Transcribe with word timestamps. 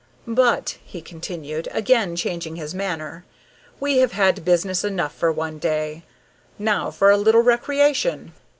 "But," 0.25 0.79
he 0.83 0.99
continued, 0.99 1.67
again 1.71 2.15
changing 2.15 2.55
his 2.55 2.73
manner, 2.73 3.23
"we 3.79 3.99
have 3.99 4.13
had 4.13 4.43
business 4.43 4.83
enough 4.83 5.13
for 5.13 5.31
one 5.31 5.59
day; 5.59 6.01
now 6.57 6.89
for 6.89 7.11
a 7.11 7.17
little 7.17 7.41
recreation." 7.43 8.33